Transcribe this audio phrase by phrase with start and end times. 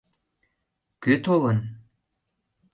[1.03, 1.59] Кӧ толын?